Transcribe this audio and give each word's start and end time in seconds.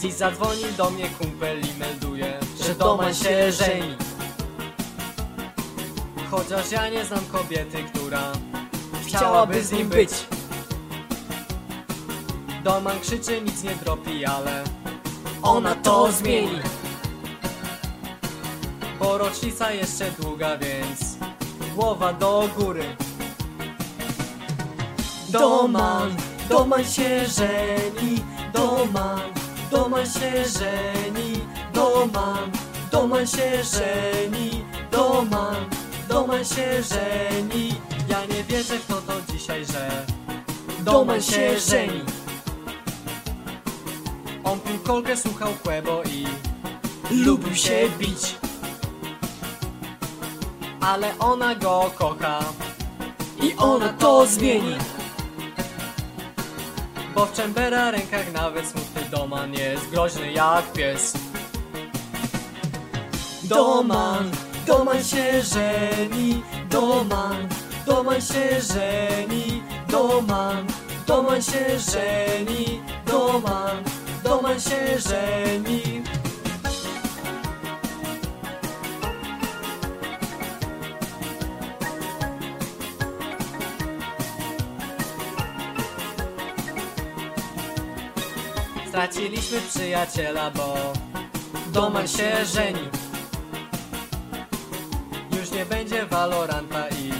Dziś 0.00 0.14
zadzwonił 0.14 0.72
do 0.76 0.90
mnie 0.90 1.08
kumpel 1.08 1.60
i 1.60 1.78
melduje, 1.78 2.38
że 2.66 2.74
Doman 2.74 3.14
się 3.14 3.52
żeni. 3.52 3.96
Chociaż 6.30 6.72
ja 6.72 6.88
nie 6.88 7.04
znam 7.04 7.24
kobiety, 7.32 7.84
która 7.94 8.32
chciałaby 9.06 9.64
z 9.64 9.72
nim 9.72 9.88
być. 9.88 10.10
Doman 12.64 13.00
krzyczy, 13.00 13.40
nic 13.40 13.62
nie 13.62 13.74
dropi, 13.74 14.24
ale 14.24 14.64
ona 15.42 15.74
to 15.74 16.12
zmieni. 16.12 16.60
Bo 18.98 19.18
rocznica 19.18 19.72
jeszcze 19.72 20.10
długa, 20.10 20.58
więc 20.58 21.16
głowa 21.74 22.12
do 22.12 22.48
góry. 22.58 22.96
Doman, 25.28 26.16
Doman 26.48 26.84
się 26.84 27.26
żeni, 27.26 28.24
Doman 28.52 29.29
się 30.10 30.44
żeni, 30.58 31.40
Doman, 31.74 32.50
Doman 32.90 33.26
się 33.26 33.64
żeni, 33.64 34.64
Doman, 34.90 35.56
Doman 36.08 36.44
się 36.44 36.82
żeni. 36.82 37.74
Ja 38.08 38.26
nie 38.26 38.44
wierzę 38.44 38.78
w 38.78 38.86
to 38.86 39.00
do 39.00 39.32
dzisiaj, 39.32 39.64
że 39.66 40.06
Doman 40.80 41.22
się 41.22 41.60
żeni. 41.60 42.00
On 44.44 44.60
pił 44.60 44.78
kolkę, 44.78 45.16
słuchał 45.16 45.52
Quebo 45.62 46.02
i 46.02 46.26
lubił 47.10 47.54
się 47.54 47.88
bić. 47.98 48.34
Ale 50.80 51.18
ona 51.18 51.54
go 51.54 51.90
kocha 51.98 52.40
i 53.42 53.54
ona 53.56 53.88
to 53.92 54.26
zmieni. 54.26 54.76
Bo 57.14 57.26
w 57.26 57.36
Chambera 57.36 57.90
rękach 57.90 58.32
nawet 58.32 58.66
smutny 58.66 59.02
Doman 59.10 59.54
jest 59.54 59.90
groźny 59.90 60.32
jak 60.32 60.72
pies. 60.72 61.12
Doman, 63.42 64.30
Doman 64.66 65.04
się 65.04 65.42
żeni, 65.42 66.42
Doman, 66.70 67.48
Doman 67.86 68.20
się 68.20 68.60
żeni, 68.60 69.62
Doman, 69.88 70.66
Doman 71.06 71.42
się 71.42 71.78
żeni, 71.78 72.80
Doman, 73.06 73.84
Doman 74.24 74.60
się 74.60 74.98
żeni. 74.98 75.89
Straciliśmy 88.90 89.60
przyjaciela, 89.60 90.50
bo 90.50 90.74
Doman 91.72 92.08
się 92.08 92.44
żeni. 92.44 92.88
Już 95.32 95.50
nie 95.50 95.66
będzie 95.66 96.06
Valoranta 96.06 96.88
i 96.88 97.12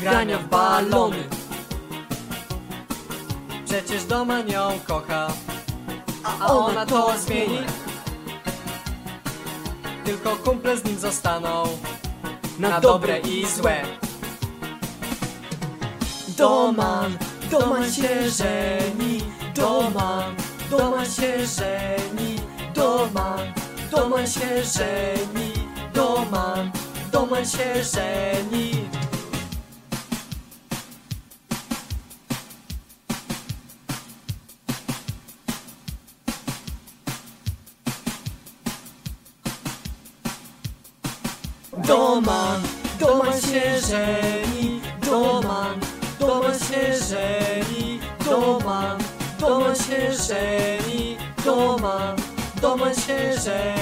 grania 0.00 0.38
w 0.38 0.48
balony. 0.48 1.24
Przecież 3.64 4.04
Doman 4.04 4.48
ją 4.48 4.80
kocha, 4.86 5.28
a 6.24 6.52
ona 6.52 6.86
to 6.86 7.12
zmieni. 7.18 7.58
Tylko 10.04 10.36
kumple 10.36 10.76
z 10.76 10.84
nim 10.84 10.98
zostaną 10.98 11.64
na 12.58 12.80
dobre 12.80 13.18
i 13.18 13.46
złe. 13.46 13.82
Doman, 16.28 17.18
Doman 17.50 17.92
się 17.92 18.30
żeni, 18.30 19.22
Doman, 19.54 20.41
Domań 20.78 21.06
się 21.06 21.46
żeni, 21.46 22.36
Doman, 22.74 23.52
Domań 23.90 24.26
się 24.26 24.64
żeni, 24.64 25.52
Doman, 25.94 26.70
Domań 27.12 27.46
się 27.46 27.84
żeni. 27.84 28.88
Doman, 41.86 42.62
Doman 43.00 43.40
się 43.40 43.80
żeni, 43.88 44.80
Doman, 45.02 45.80
Doman 46.20 46.58
się 46.58 46.98
żeni, 47.08 48.00
Doman 48.24 49.01
żeni 50.16 51.16
doma, 51.44 52.16
doma 52.60 52.94
się 52.94 53.38
żeni. 53.44 53.81